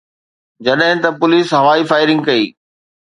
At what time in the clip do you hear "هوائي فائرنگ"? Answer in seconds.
1.59-2.21